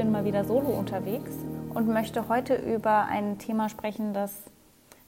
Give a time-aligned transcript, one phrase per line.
[0.00, 1.30] bin mal wieder solo unterwegs
[1.74, 4.32] und möchte heute über ein Thema sprechen, das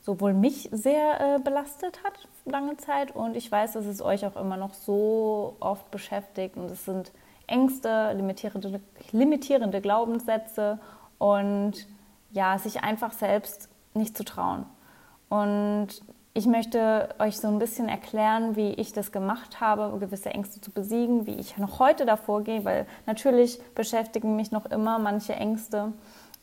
[0.02, 4.36] sowohl mich sehr äh, belastet hat lange Zeit und ich weiß, dass es euch auch
[4.36, 7.10] immer noch so oft beschäftigt und es sind
[7.46, 10.78] Ängste, limitierende, limitierende Glaubenssätze
[11.16, 11.86] und
[12.30, 14.66] ja, sich einfach selbst nicht zu trauen.
[15.30, 16.02] Und
[16.34, 20.70] ich möchte euch so ein bisschen erklären, wie ich das gemacht habe, gewisse Ängste zu
[20.70, 25.92] besiegen, wie ich noch heute davor gehe, weil natürlich beschäftigen mich noch immer manche Ängste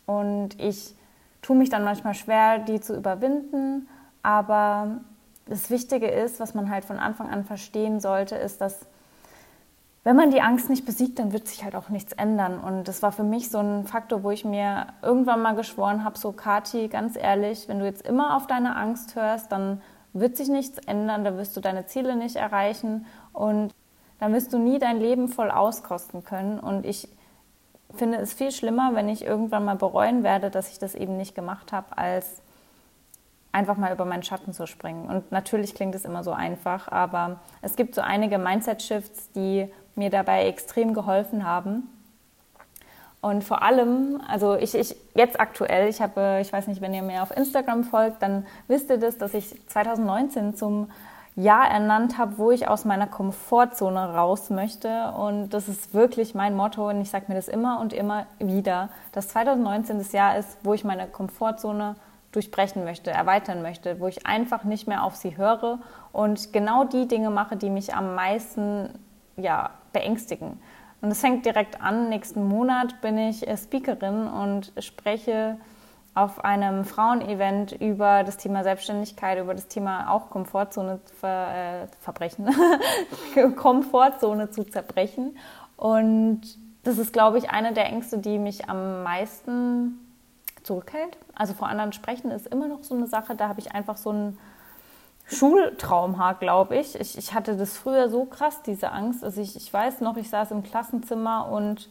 [0.06, 0.94] und ich
[1.42, 3.88] tue mich dann manchmal schwer, die zu überwinden.
[4.22, 5.00] Aber
[5.46, 8.86] das Wichtige ist, was man halt von Anfang an verstehen sollte, ist, dass
[10.04, 12.60] wenn man die Angst nicht besiegt, dann wird sich halt auch nichts ändern.
[12.60, 16.18] Und das war für mich so ein Faktor, wo ich mir irgendwann mal geschworen habe,
[16.18, 19.82] so Kati, ganz ehrlich, wenn du jetzt immer auf deine Angst hörst, dann
[20.14, 23.74] wird sich nichts ändern, dann wirst du deine Ziele nicht erreichen und
[24.20, 26.60] dann wirst du nie dein Leben voll auskosten können.
[26.60, 27.10] Und ich
[27.94, 31.36] finde es viel schlimmer, wenn ich irgendwann mal bereuen werde, dass ich das eben nicht
[31.36, 32.42] gemacht habe, als
[33.52, 35.10] einfach mal über meinen Schatten zu springen.
[35.10, 40.10] Und natürlich klingt es immer so einfach, aber es gibt so einige Mindset-Shifts, die mir
[40.10, 41.88] dabei extrem geholfen haben.
[43.22, 47.04] Und vor allem, also ich, ich jetzt aktuell, ich habe, ich weiß nicht, wenn ihr
[47.04, 50.90] mir auf Instagram folgt, dann wisst ihr das, dass ich 2019 zum
[51.36, 55.12] Jahr ernannt habe, wo ich aus meiner Komfortzone raus möchte.
[55.12, 58.90] Und das ist wirklich mein Motto und ich sage mir das immer und immer wieder,
[59.12, 61.96] dass 2019 das Jahr ist, wo ich meine Komfortzone
[62.32, 65.80] durchbrechen möchte, erweitern möchte, wo ich einfach nicht mehr auf sie höre
[66.12, 68.90] und genau die Dinge mache, die mich am meisten
[69.36, 70.60] ja, beängstigen.
[71.02, 72.10] Und es fängt direkt an.
[72.10, 75.58] Nächsten Monat bin ich äh, Speakerin und spreche
[76.16, 82.50] auf einem Frauenevent über das Thema Selbstständigkeit, über das Thema auch Komfortzone ver, äh, verbrechen,
[83.56, 85.38] Komfortzone zu zerbrechen.
[85.78, 86.42] Und
[86.84, 90.00] das ist, glaube ich, eine der Ängste, die mich am meisten
[90.64, 91.18] zurückhält.
[91.36, 93.36] Also vor anderen sprechen ist immer noch so eine Sache.
[93.36, 94.38] Da habe ich einfach so ein
[95.30, 97.00] Schultrauma, glaube ich.
[97.00, 97.18] ich.
[97.18, 99.24] Ich hatte das früher so krass, diese Angst.
[99.24, 101.90] Also ich, ich weiß noch, ich saß im Klassenzimmer und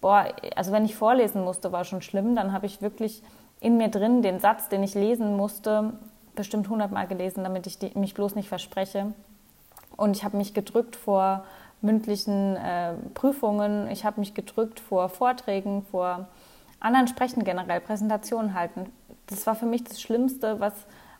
[0.00, 2.36] boah, also wenn ich vorlesen musste, war schon schlimm.
[2.36, 3.22] Dann habe ich wirklich
[3.60, 5.94] in mir drin den Satz, den ich lesen musste,
[6.34, 9.14] bestimmt hundertmal gelesen, damit ich die, mich bloß nicht verspreche.
[9.96, 11.44] Und ich habe mich gedrückt vor
[11.80, 16.26] mündlichen äh, Prüfungen, ich habe mich gedrückt vor Vorträgen, vor
[16.80, 18.92] anderen Sprechen generell, Präsentationen halten.
[19.28, 20.74] Das war für mich das Schlimmste, was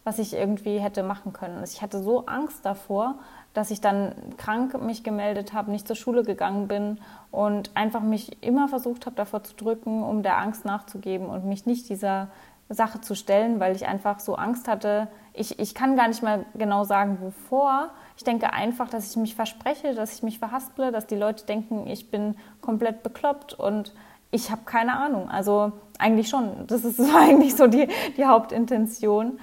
[0.05, 1.59] was ich irgendwie hätte machen können.
[1.59, 3.17] Also ich hatte so Angst davor,
[3.55, 6.99] dass ich dann krank mich gemeldet habe, nicht zur Schule gegangen bin
[7.31, 11.65] und einfach mich immer versucht habe, davor zu drücken, um der Angst nachzugeben und mich
[11.65, 12.29] nicht dieser
[12.69, 15.09] Sache zu stellen, weil ich einfach so Angst hatte.
[15.33, 17.91] Ich, ich kann gar nicht mal genau sagen, wovor.
[18.17, 21.87] Ich denke einfach, dass ich mich verspreche, dass ich mich verhasple, dass die Leute denken,
[21.87, 23.93] ich bin komplett bekloppt und
[24.31, 25.29] ich habe keine Ahnung.
[25.31, 26.67] Also eigentlich schon.
[26.67, 29.39] Das ist eigentlich so die, die Hauptintention.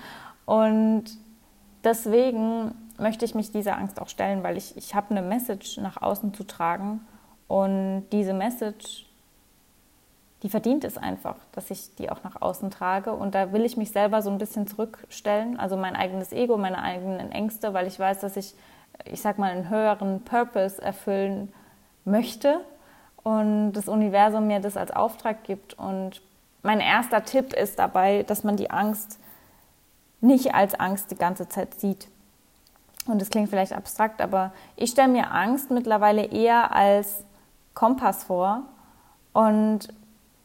[0.51, 1.06] Und
[1.85, 6.01] deswegen möchte ich mich dieser Angst auch stellen, weil ich, ich habe eine Message nach
[6.01, 7.00] außen zu tragen
[7.47, 9.06] und diese Message,
[10.44, 13.13] die verdient es einfach, dass ich die auch nach außen trage.
[13.13, 16.84] Und da will ich mich selber so ein bisschen zurückstellen, also mein eigenes Ego, meine
[16.84, 18.53] eigenen Ängste, weil ich weiß, dass ich,
[19.05, 21.53] ich sag mal, einen höheren Purpose erfüllen
[22.03, 22.59] möchte
[23.23, 25.75] und das Universum mir das als Auftrag gibt.
[25.75, 26.22] Und
[26.61, 29.21] mein erster Tipp ist dabei, dass man die Angst
[30.22, 32.08] nicht als Angst die ganze Zeit sieht.
[33.08, 37.26] Und das klingt vielleicht abstrakt, aber ich stelle mir Angst mittlerweile eher als
[37.73, 38.64] Kompass vor
[39.34, 39.90] und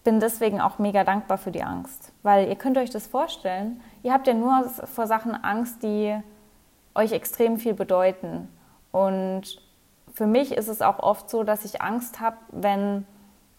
[0.05, 2.13] bin deswegen auch mega dankbar für die Angst.
[2.23, 6.17] Weil ihr könnt euch das vorstellen, ihr habt ja nur vor Sachen Angst, die
[6.95, 8.49] euch extrem viel bedeuten.
[8.93, 9.61] Und
[10.15, 13.07] für mich ist es auch oft so, dass ich Angst habe, wenn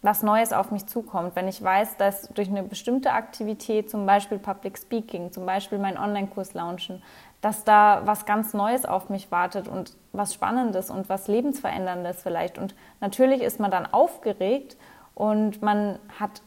[0.08, 4.40] was Neues auf mich zukommt, wenn ich weiß, dass durch eine bestimmte Aktivität, zum Beispiel
[4.40, 7.04] Public Speaking, zum Beispiel mein Online-Kurs launchen,
[7.42, 12.58] dass da was ganz Neues auf mich wartet und was Spannendes und was Lebensveränderndes vielleicht.
[12.58, 14.78] Und natürlich ist man dann aufgeregt
[15.14, 16.42] und man hat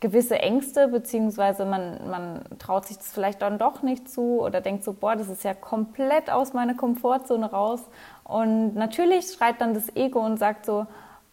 [0.00, 4.84] gewisse Ängste, beziehungsweise man, man traut sich das vielleicht dann doch nicht zu oder denkt
[4.84, 7.80] so, boah, das ist ja komplett aus meiner Komfortzone raus.
[8.24, 10.86] Und natürlich schreit dann das Ego und sagt so,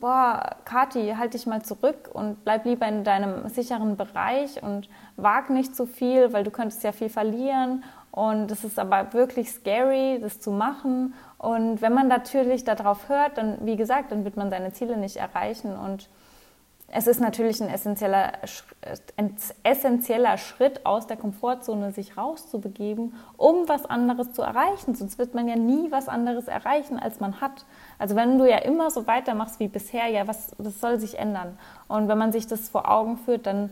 [0.03, 5.49] boah, Kathi, halt dich mal zurück und bleib lieber in deinem sicheren Bereich und wag
[5.49, 7.85] nicht zu viel, weil du könntest ja viel verlieren.
[8.11, 11.13] Und es ist aber wirklich scary, das zu machen.
[11.37, 15.15] Und wenn man natürlich darauf hört, dann, wie gesagt, dann wird man seine Ziele nicht
[15.15, 15.73] erreichen.
[15.73, 16.09] Und
[16.89, 18.33] es ist natürlich ein essentieller,
[19.15, 24.95] ein essentieller Schritt aus der Komfortzone, sich rauszubegeben, um was anderes zu erreichen.
[24.95, 27.65] Sonst wird man ja nie was anderes erreichen, als man hat.
[27.97, 31.57] Also wenn du ja immer so weitermachst wie bisher, ja, was, das soll sich ändern.
[31.87, 33.71] Und wenn man sich das vor Augen führt, dann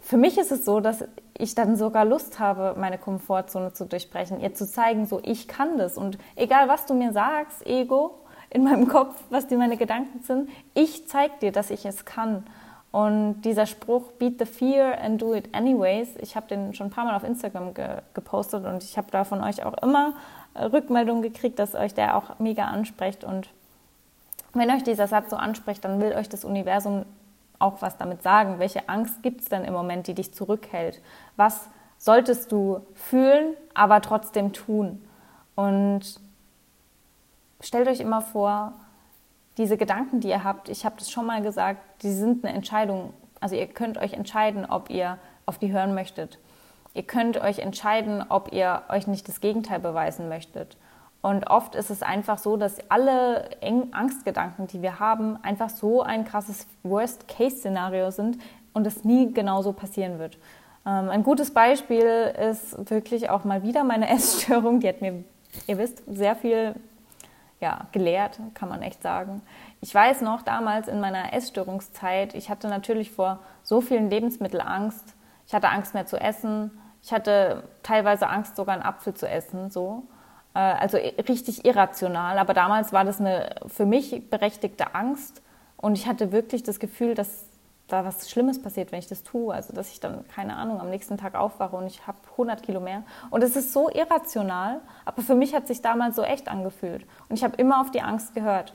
[0.00, 1.04] für mich ist es so, dass
[1.36, 5.78] ich dann sogar Lust habe, meine Komfortzone zu durchbrechen, ihr zu zeigen, so ich kann
[5.78, 5.96] das.
[5.96, 8.18] Und egal was du mir sagst, Ego,
[8.50, 12.44] in meinem Kopf, was die meine Gedanken sind, ich zeige dir, dass ich es kann.
[12.90, 16.90] Und dieser Spruch, beat the fear and do it anyways, ich habe den schon ein
[16.90, 20.14] paar Mal auf Instagram ge gepostet und ich habe da von euch auch immer
[20.56, 23.24] Rückmeldungen gekriegt, dass euch der auch mega anspricht.
[23.24, 23.48] Und
[24.54, 27.04] wenn euch dieser Satz so anspricht, dann will euch das Universum
[27.58, 28.58] auch was damit sagen.
[28.58, 31.00] Welche Angst gibt es denn im Moment, die dich zurückhält?
[31.36, 31.68] Was
[31.98, 35.02] solltest du fühlen, aber trotzdem tun?
[35.54, 36.20] Und
[37.60, 38.74] stellt euch immer vor,
[39.56, 43.12] diese Gedanken, die ihr habt, ich habe das schon mal gesagt, die sind eine Entscheidung.
[43.40, 46.38] Also ihr könnt euch entscheiden, ob ihr auf die hören möchtet.
[46.94, 50.76] Ihr könnt euch entscheiden, ob ihr euch nicht das Gegenteil beweisen möchtet.
[51.20, 53.50] Und oft ist es einfach so, dass alle
[53.92, 58.38] Angstgedanken, die wir haben, einfach so ein krasses Worst-Case-Szenario sind
[58.72, 60.38] und es nie genauso passieren wird.
[60.86, 64.80] Ähm, ein gutes Beispiel ist wirklich auch mal wieder meine Essstörung.
[64.80, 65.24] Die hat mir,
[65.66, 66.74] ihr wisst, sehr viel
[67.60, 69.42] ja, gelehrt, kann man echt sagen.
[69.80, 75.14] Ich weiß noch damals in meiner Essstörungszeit, ich hatte natürlich vor so vielen Lebensmitteln Angst.
[75.48, 76.70] Ich hatte Angst mehr zu essen.
[77.02, 80.04] Ich hatte teilweise Angst, sogar einen Apfel zu essen, so.
[80.54, 82.38] Äh, also richtig irrational.
[82.38, 85.42] Aber damals war das eine für mich berechtigte Angst.
[85.78, 87.46] Und ich hatte wirklich das Gefühl, dass
[87.86, 89.54] da was Schlimmes passiert, wenn ich das tue.
[89.54, 92.80] Also, dass ich dann, keine Ahnung, am nächsten Tag aufwache und ich habe 100 Kilo
[92.80, 93.02] mehr.
[93.30, 97.06] Und es ist so irrational, aber für mich hat sich damals so echt angefühlt.
[97.30, 98.74] Und ich habe immer auf die Angst gehört.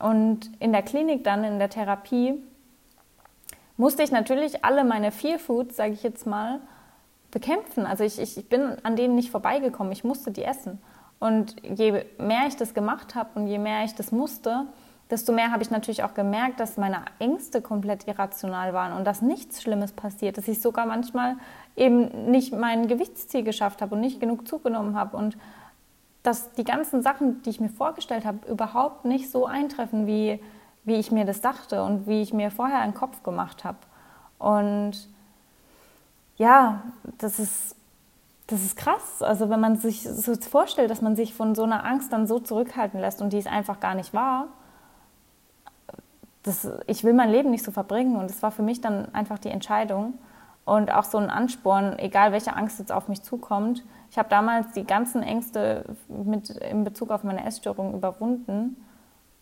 [0.00, 2.42] Und in der Klinik dann, in der Therapie,
[3.78, 6.60] musste ich natürlich alle meine Fear Foods, sage ich jetzt mal,
[7.30, 7.86] bekämpfen.
[7.86, 9.92] Also ich, ich bin an denen nicht vorbeigekommen.
[9.92, 10.82] Ich musste die essen.
[11.18, 14.66] Und je mehr ich das gemacht habe und je mehr ich das musste,
[15.10, 19.22] desto mehr habe ich natürlich auch gemerkt, dass meine Ängste komplett irrational waren und dass
[19.22, 21.36] nichts Schlimmes passiert, dass ich sogar manchmal
[21.76, 25.38] eben nicht mein Gewichtsziel geschafft habe und nicht genug zugenommen habe und
[26.22, 30.40] dass die ganzen Sachen, die ich mir vorgestellt habe, überhaupt nicht so eintreffen, wie,
[30.88, 33.78] wie ich mir das dachte und wie ich mir vorher einen Kopf gemacht habe.
[34.38, 35.08] Und
[36.36, 36.82] ja,
[37.18, 37.76] das ist,
[38.46, 39.22] das ist krass.
[39.22, 42.38] Also wenn man sich so vorstellt, dass man sich von so einer Angst dann so
[42.38, 44.48] zurückhalten lässt und die es einfach gar nicht war,
[46.42, 48.16] das, ich will mein Leben nicht so verbringen.
[48.16, 50.14] Und das war für mich dann einfach die Entscheidung
[50.64, 53.84] und auch so ein Ansporn, egal welche Angst jetzt auf mich zukommt.
[54.10, 58.76] Ich habe damals die ganzen Ängste mit, in Bezug auf meine Essstörung überwunden.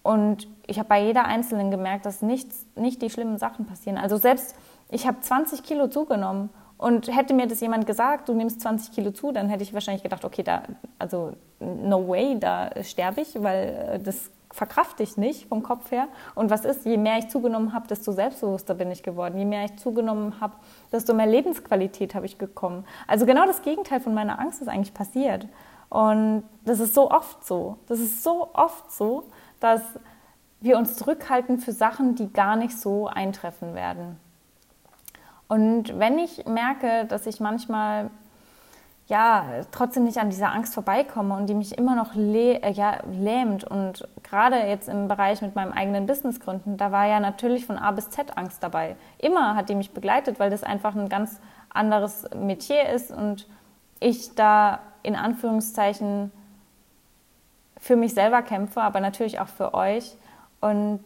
[0.07, 3.99] Und ich habe bei jeder Einzelnen gemerkt, dass nichts, nicht die schlimmen Sachen passieren.
[3.99, 4.55] Also selbst,
[4.89, 6.51] ich habe 20 Kilo zugenommen.
[6.79, 10.03] Und hätte mir das jemand gesagt, du nimmst 20 Kilo zu, dann hätte ich wahrscheinlich
[10.03, 10.63] gedacht, okay, da,
[10.99, 16.07] also no way, da sterbe ich, weil äh, das verkrafte ich nicht vom Kopf her.
[16.35, 19.39] Und was ist, je mehr ich zugenommen habe, desto selbstbewusster bin ich geworden.
[19.39, 20.53] Je mehr ich zugenommen habe,
[20.93, 22.85] desto mehr Lebensqualität habe ich bekommen.
[23.07, 25.49] Also genau das Gegenteil von meiner Angst ist eigentlich passiert.
[25.89, 27.79] Und das ist so oft so.
[27.87, 29.25] Das ist so oft so,
[29.75, 29.83] dass
[30.61, 34.19] wir uns zurückhalten für Sachen, die gar nicht so eintreffen werden.
[35.49, 38.11] Und wenn ich merke, dass ich manchmal
[39.09, 43.63] ja, trotzdem nicht an dieser Angst vorbeikomme und die mich immer noch äh, ja, lähmt.
[43.63, 47.79] Und gerade jetzt im Bereich mit meinem eigenen Business gründen, da war ja natürlich von
[47.79, 48.97] A bis Z Angst dabei.
[49.19, 53.47] Immer hat die mich begleitet, weil das einfach ein ganz anderes Metier ist und
[54.01, 56.33] ich da in Anführungszeichen
[57.79, 60.17] für mich selber kämpfe, aber natürlich auch für euch.
[60.61, 61.01] Und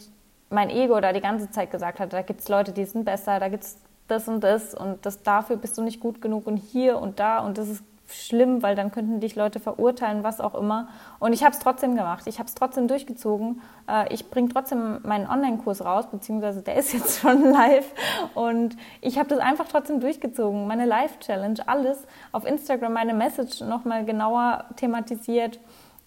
[0.51, 3.39] mein Ego da die ganze Zeit gesagt hat, da gibt es Leute, die sind besser,
[3.41, 6.57] da gibt es das und das und das dafür bist du nicht gut genug und
[6.57, 10.55] hier und da und das ist schlimm, weil dann könnten dich Leute verurteilen, was auch
[10.55, 10.89] immer.
[11.19, 12.27] Und ich habe es trotzdem gemacht.
[12.27, 13.63] Ich habe es trotzdem durchgezogen.
[13.89, 17.87] Äh, ich bringe trotzdem meinen Online-Kurs raus, beziehungsweise der ist jetzt schon live.
[18.35, 20.67] Und ich habe das einfach trotzdem durchgezogen.
[20.67, 21.99] Meine Live-Challenge, alles
[22.33, 25.61] auf Instagram, meine Message nochmal genauer thematisiert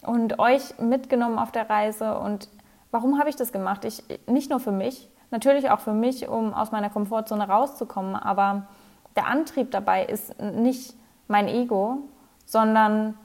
[0.05, 2.17] und euch mitgenommen auf der Reise.
[2.17, 2.49] Und
[2.91, 3.85] warum habe ich das gemacht?
[3.85, 8.67] Ich, nicht nur für mich, natürlich auch für mich, um aus meiner Komfortzone rauszukommen, aber
[9.15, 10.95] der Antrieb dabei ist nicht
[11.27, 11.99] mein Ego,
[12.45, 13.17] sondern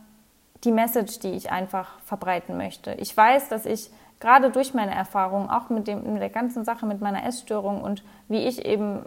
[0.64, 2.92] die Message, die ich einfach verbreiten möchte.
[2.94, 6.86] Ich weiß, dass ich gerade durch meine Erfahrung, auch mit, dem, mit der ganzen Sache
[6.86, 9.04] mit meiner Essstörung und wie ich eben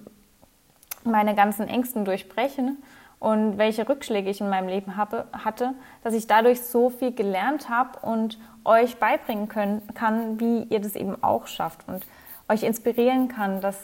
[1.04, 2.74] meine ganzen Ängsten durchbreche
[3.22, 7.70] und welche Rückschläge ich in meinem Leben habe, hatte, dass ich dadurch so viel gelernt
[7.70, 12.04] habe und euch beibringen können, kann, wie ihr das eben auch schafft und
[12.50, 13.78] euch inspirieren kann, dass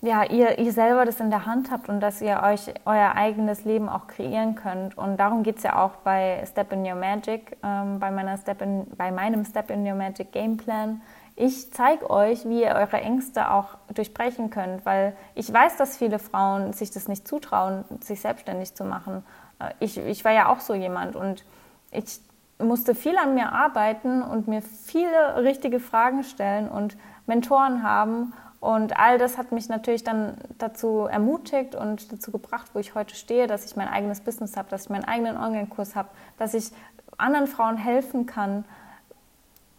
[0.00, 3.66] ja, ihr, ihr selber das in der Hand habt und dass ihr euch euer eigenes
[3.66, 4.96] Leben auch kreieren könnt.
[4.96, 8.62] Und darum geht es ja auch bei Step in Your Magic, ähm, bei, meiner Step
[8.62, 11.02] in, bei meinem Step in Your Magic Gameplan.
[11.42, 16.18] Ich zeige euch, wie ihr eure Ängste auch durchbrechen könnt, weil ich weiß, dass viele
[16.18, 19.24] Frauen sich das nicht zutrauen, sich selbstständig zu machen.
[19.58, 21.46] Äh, ich, ich war ja auch so jemand und
[21.92, 22.20] ich
[22.58, 28.98] musste viel an mir arbeiten und mir viele richtige Fragen stellen und Mentoren haben und
[28.98, 33.46] all das hat mich natürlich dann dazu ermutigt und dazu gebracht, wo ich heute stehe,
[33.46, 36.70] dass ich mein eigenes Business habe, dass ich meinen eigenen Online-Kurs habe, dass ich
[37.16, 38.66] anderen Frauen helfen kann,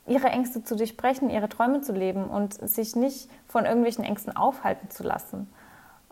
[0.08, 4.90] ihre Ängste zu durchbrechen, ihre Träume zu leben und sich nicht von irgendwelchen Ängsten aufhalten
[4.90, 5.48] zu lassen.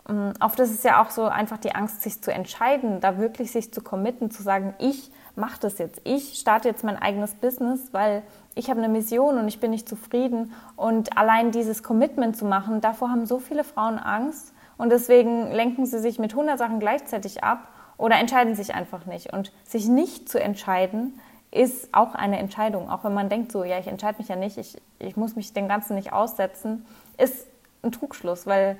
[0.08, 3.52] Ähm, oft ist es ja auch so einfach die Angst, sich zu entscheiden, da wirklich
[3.52, 7.92] sich zu committen, zu sagen, ich mache das jetzt, ich starte jetzt mein eigenes Business,
[7.92, 8.22] weil
[8.54, 10.52] ich habe eine Mission und ich bin nicht zufrieden.
[10.76, 15.86] Und allein dieses Commitment zu machen, davor haben so viele Frauen Angst und deswegen lenken
[15.86, 19.32] sie sich mit 100 Sachen gleichzeitig ab oder entscheiden sich einfach nicht.
[19.32, 21.18] Und sich nicht zu entscheiden,
[21.50, 22.88] ist auch eine Entscheidung.
[22.90, 25.52] Auch wenn man denkt, so, ja, ich entscheide mich ja nicht, ich, ich muss mich
[25.52, 26.86] dem Ganzen nicht aussetzen,
[27.18, 27.46] ist
[27.82, 28.76] ein Trugschluss, weil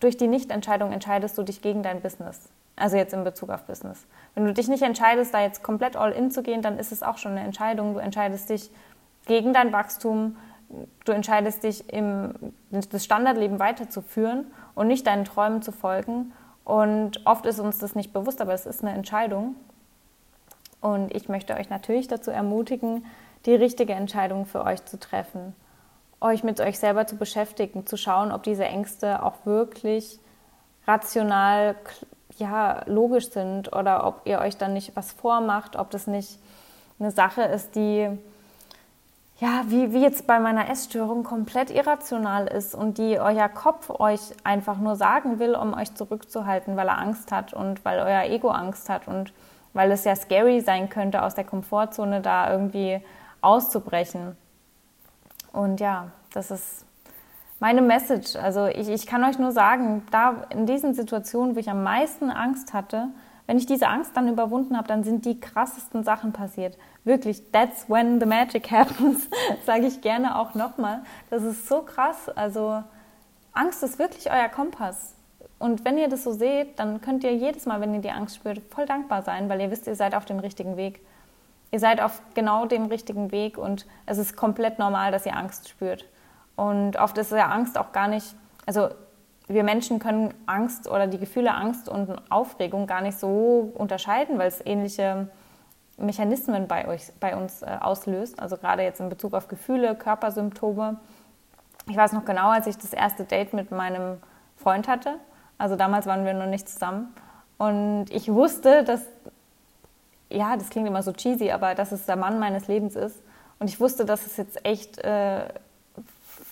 [0.00, 2.48] durch die Nichtentscheidung entscheidest du dich gegen dein Business.
[2.76, 4.06] Also jetzt in Bezug auf Business.
[4.34, 7.02] Wenn du dich nicht entscheidest, da jetzt komplett all in zu gehen, dann ist es
[7.02, 7.94] auch schon eine Entscheidung.
[7.94, 8.70] Du entscheidest dich
[9.26, 10.36] gegen dein Wachstum.
[11.04, 12.32] Du entscheidest dich, im,
[12.70, 16.32] das Standardleben weiterzuführen und nicht deinen Träumen zu folgen.
[16.64, 19.56] Und oft ist uns das nicht bewusst, aber es ist eine Entscheidung.
[20.82, 23.06] Und ich möchte euch natürlich dazu ermutigen,
[23.46, 25.54] die richtige Entscheidung für euch zu treffen,
[26.20, 30.18] euch mit euch selber zu beschäftigen, zu schauen, ob diese Ängste auch wirklich
[30.86, 31.76] rational,
[32.36, 36.38] ja, logisch sind oder ob ihr euch dann nicht was vormacht, ob das nicht
[36.98, 38.08] eine Sache ist, die
[39.38, 44.20] ja, wie, wie jetzt bei meiner Essstörung komplett irrational ist und die euer Kopf euch
[44.44, 48.50] einfach nur sagen will, um euch zurückzuhalten, weil er Angst hat und weil euer Ego
[48.50, 49.32] Angst hat und
[49.72, 53.00] weil es ja scary sein könnte, aus der Komfortzone da irgendwie
[53.40, 54.36] auszubrechen.
[55.52, 56.84] Und ja, das ist
[57.60, 58.36] meine Message.
[58.36, 62.30] Also ich, ich kann euch nur sagen, da in diesen Situationen, wo ich am meisten
[62.30, 63.08] Angst hatte,
[63.46, 66.78] wenn ich diese Angst dann überwunden habe, dann sind die krassesten Sachen passiert.
[67.04, 69.28] Wirklich, that's when the magic happens,
[69.66, 71.02] sage ich gerne auch nochmal.
[71.30, 72.28] Das ist so krass.
[72.28, 72.82] Also
[73.52, 75.14] Angst ist wirklich euer Kompass.
[75.62, 78.34] Und wenn ihr das so seht, dann könnt ihr jedes Mal, wenn ihr die Angst
[78.34, 81.00] spürt, voll dankbar sein, weil ihr wisst, ihr seid auf dem richtigen Weg.
[81.70, 85.68] Ihr seid auf genau dem richtigen Weg und es ist komplett normal, dass ihr Angst
[85.68, 86.04] spürt.
[86.56, 88.34] Und oft ist ja Angst auch gar nicht,
[88.66, 88.88] also
[89.46, 94.48] wir Menschen können Angst oder die Gefühle Angst und Aufregung gar nicht so unterscheiden, weil
[94.48, 95.28] es ähnliche
[95.96, 98.40] Mechanismen bei, euch, bei uns äh, auslöst.
[98.40, 100.98] Also gerade jetzt in Bezug auf Gefühle, Körpersymptome.
[101.88, 104.16] Ich weiß noch genau, als ich das erste Date mit meinem
[104.56, 105.20] Freund hatte.
[105.58, 107.14] Also damals waren wir noch nicht zusammen.
[107.58, 109.02] Und ich wusste, dass,
[110.30, 113.22] ja, das klingt immer so cheesy, aber dass es der Mann meines Lebens ist.
[113.58, 115.44] Und ich wusste, dass es jetzt echt äh,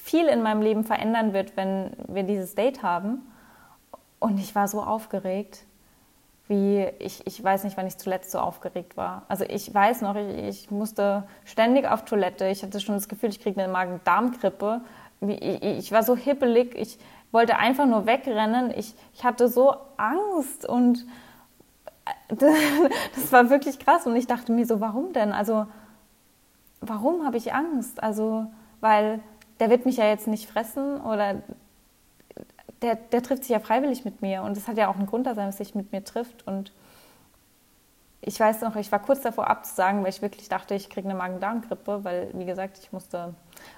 [0.04, 3.22] viel in meinem Leben verändern wird, wenn wir dieses Date haben.
[4.20, 5.64] Und ich war so aufgeregt,
[6.50, 9.22] wie ich, ich weiß nicht, wann ich zuletzt so aufgeregt war.
[9.28, 12.46] Also ich weiß noch, ich, ich musste ständig auf Toilette.
[12.48, 14.80] Ich hatte schon das Gefühl, ich kriege eine Magen-Darm-Grippe.
[15.20, 16.98] Ich, ich, war so hippelig, ich
[17.32, 18.72] wollte einfach nur wegrennen.
[18.76, 21.06] Ich, ich hatte so Angst und
[22.28, 24.06] das war wirklich krass.
[24.06, 25.32] Und ich dachte mir so, warum denn?
[25.32, 25.66] Also,
[26.80, 28.02] warum habe ich Angst?
[28.02, 28.46] Also,
[28.80, 29.20] weil
[29.60, 31.42] der wird mich ja jetzt nicht fressen oder
[32.82, 35.26] der, der trifft sich ja freiwillig mit mir und es hat ja auch einen Grund,
[35.26, 36.72] dass er sich mit mir trifft und
[38.22, 41.16] ich weiß noch, ich war kurz davor abzusagen, weil ich wirklich dachte, ich kriege eine
[41.16, 43.34] Magen-Darm-Grippe, weil, wie gesagt, ich musste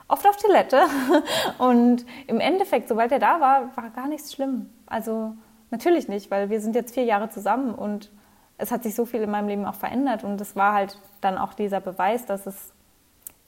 [0.09, 0.83] oft auf Toilette.
[1.59, 4.71] Und im Endeffekt, sobald er da war, war gar nichts schlimm.
[4.87, 5.35] Also
[5.71, 8.11] natürlich nicht, weil wir sind jetzt vier Jahre zusammen und
[8.59, 10.23] es hat sich so viel in meinem Leben auch verändert.
[10.23, 12.73] Und es war halt dann auch dieser Beweis, dass es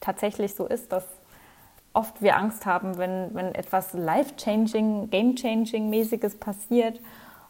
[0.00, 1.04] tatsächlich so ist, dass
[1.92, 7.00] oft wir Angst haben, wenn, wenn etwas life-changing, game-changing-mäßiges passiert.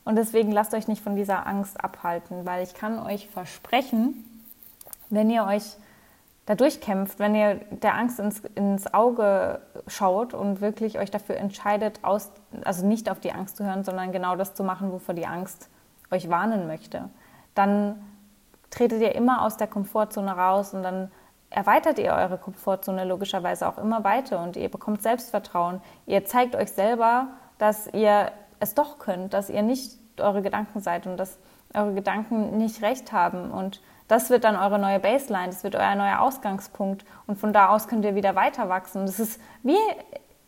[0.04, 4.24] Und deswegen lasst euch nicht von dieser Angst abhalten, weil ich kann euch versprechen,
[5.10, 5.76] wenn ihr euch
[6.46, 12.00] da durchkämpft, wenn ihr der Angst ins, ins Auge schaut und wirklich euch dafür entscheidet,
[12.02, 12.30] aus,
[12.64, 15.70] also nicht auf die Angst zu hören, sondern genau das zu machen, wovor die Angst
[16.10, 17.08] euch warnen möchte,
[17.54, 18.02] dann
[18.70, 21.10] tretet ihr immer aus der Komfortzone raus und dann
[21.48, 25.80] erweitert ihr eure Komfortzone logischerweise auch immer weiter und ihr bekommt Selbstvertrauen.
[26.04, 28.32] Ihr zeigt euch selber, dass ihr
[28.64, 31.38] es doch könnt, dass ihr nicht eure Gedanken seid und dass
[31.72, 33.50] eure Gedanken nicht recht haben.
[33.50, 37.04] Und das wird dann eure neue Baseline, das wird euer neuer Ausgangspunkt.
[37.26, 39.02] Und von da aus könnt ihr wieder weiter wachsen.
[39.02, 39.76] Und es ist wie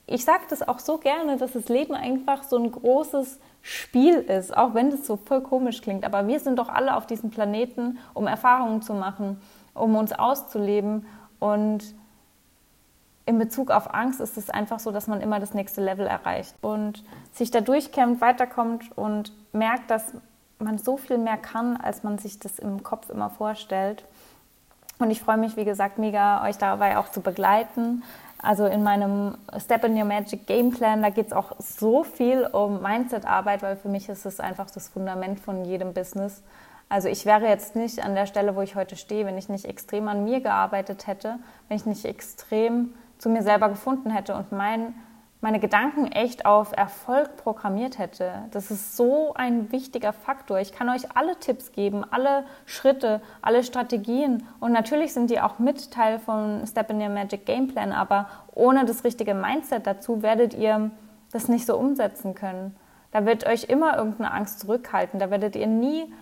[0.07, 4.57] ich sage das auch so gerne, dass das Leben einfach so ein großes Spiel ist,
[4.57, 6.05] auch wenn das so voll komisch klingt.
[6.05, 9.41] Aber wir sind doch alle auf diesem Planeten, um Erfahrungen zu machen,
[9.75, 11.07] um uns auszuleben.
[11.41, 11.83] Und
[13.27, 16.55] in Bezug auf Angst ist es einfach so, dass man immer das nächste Level erreicht
[16.63, 17.03] und
[17.33, 20.13] sich da durchkämpft, weiterkommt und merkt, dass
[20.59, 24.05] man so viel mehr kann, als man sich das im Kopf immer vorstellt.
[24.99, 28.05] Und ich freue mich, wie gesagt, mega, euch dabei auch zu begleiten.
[28.41, 32.47] Also in meinem Step in Your Magic Game Plan, da geht es auch so viel
[32.47, 36.43] um Mindset-Arbeit, weil für mich ist es einfach das Fundament von jedem Business.
[36.89, 39.65] Also ich wäre jetzt nicht an der Stelle, wo ich heute stehe, wenn ich nicht
[39.65, 44.53] extrem an mir gearbeitet hätte, wenn ich nicht extrem zu mir selber gefunden hätte und
[44.53, 44.95] mein
[45.41, 48.33] meine Gedanken echt auf Erfolg programmiert hätte.
[48.53, 50.59] Das ist so ein wichtiger Faktor.
[50.59, 55.59] Ich kann euch alle Tipps geben, alle Schritte, alle Strategien und natürlich sind die auch
[55.59, 60.23] mit Teil von Step in Your Magic Game Plan, aber ohne das richtige Mindset dazu
[60.23, 60.91] werdet ihr
[61.31, 62.75] das nicht so umsetzen können.
[63.13, 66.13] Da wird euch immer irgendeine Angst zurückhalten, da werdet ihr nie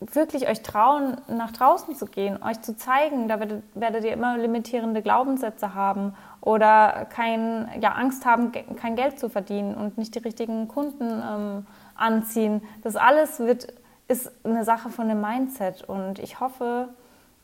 [0.00, 3.28] wirklich euch trauen, nach draußen zu gehen, euch zu zeigen.
[3.28, 9.18] Da werdet, werdet ihr immer limitierende Glaubenssätze haben oder kein, ja, Angst haben, kein Geld
[9.18, 12.62] zu verdienen und nicht die richtigen Kunden ähm, anziehen.
[12.82, 13.72] Das alles wird,
[14.06, 16.88] ist eine Sache von dem Mindset und ich hoffe,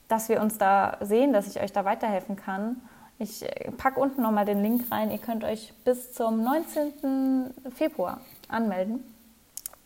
[0.09, 2.81] dass wir uns da sehen, dass ich euch da weiterhelfen kann.
[3.19, 3.45] Ich
[3.79, 5.11] packe unten nochmal den Link rein.
[5.11, 7.53] Ihr könnt euch bis zum 19.
[7.75, 9.14] Februar anmelden.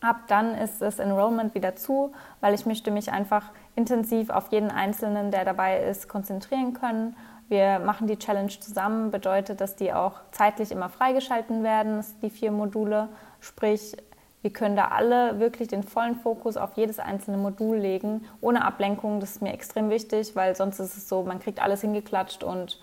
[0.01, 4.71] Ab dann ist das Enrollment wieder zu, weil ich möchte mich einfach intensiv auf jeden
[4.71, 7.17] Einzelnen, der dabei ist, konzentrieren können.
[7.49, 12.53] Wir machen die Challenge zusammen, bedeutet, dass die auch zeitlich immer freigeschalten werden, die vier
[12.53, 13.09] Module.
[13.41, 13.97] Sprich,
[14.43, 19.19] wir können da alle wirklich den vollen Fokus auf jedes einzelne Modul legen, ohne Ablenkung.
[19.19, 22.81] Das ist mir extrem wichtig, weil sonst ist es so, man kriegt alles hingeklatscht und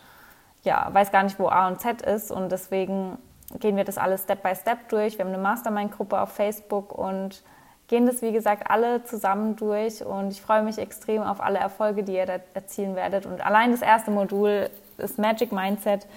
[0.63, 2.31] ja, weiß gar nicht, wo A und Z ist.
[2.31, 3.17] Und deswegen
[3.59, 5.17] gehen wir das alles Step by Step durch.
[5.17, 7.43] Wir haben eine Mastermind-Gruppe auf Facebook und
[7.87, 10.03] gehen das, wie gesagt, alle zusammen durch.
[10.03, 13.25] Und ich freue mich extrem auf alle Erfolge, die ihr da erzielen werdet.
[13.25, 16.07] Und allein das erste Modul, das Magic Mindset,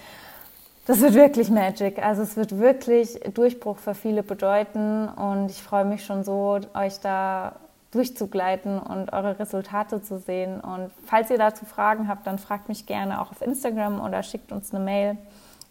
[0.87, 2.03] das wird wirklich Magic.
[2.03, 5.07] Also es wird wirklich Durchbruch für viele bedeuten.
[5.07, 7.53] Und ich freue mich schon so, euch da
[7.91, 10.59] durchzugleiten und eure Resultate zu sehen.
[10.59, 14.51] Und falls ihr dazu Fragen habt, dann fragt mich gerne auch auf Instagram oder schickt
[14.51, 15.17] uns eine Mail.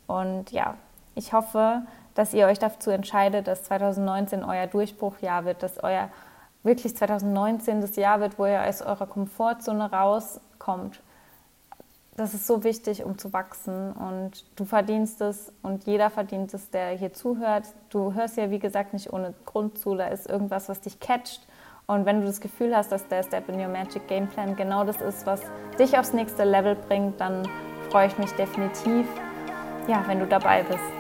[0.07, 0.75] Und ja,
[1.19, 1.83] ich hoffe,
[2.15, 6.09] dass ihr euch dazu entscheidet, dass 2019 euer Durchbruchjahr wird, dass euer
[6.63, 11.01] wirklich 2019 das Jahr wird, wo ihr aus eurer Komfortzone rauskommt.
[12.17, 16.71] Das ist so wichtig, um zu wachsen und du verdienst es und jeder verdient es,
[16.71, 17.65] der hier zuhört.
[17.91, 21.47] Du hörst ja, wie gesagt, nicht ohne Grund zu, da ist irgendwas, was dich catcht.
[21.87, 24.85] Und wenn du das Gefühl hast, dass der Step in Your Magic Game Plan genau
[24.85, 25.41] das ist, was
[25.79, 27.49] dich aufs nächste Level bringt, dann
[27.89, 29.07] freue ich mich definitiv,
[29.87, 30.98] ja, wenn du dabei bist.